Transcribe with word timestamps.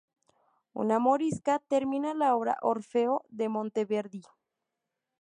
Una 0.83 0.97
"morisca" 1.07 1.59
termina 1.59 2.15
la 2.15 2.35
obra 2.35 2.57
Orfeo 2.73 3.23
de 3.29 3.49
Monteverdi. 3.49 4.23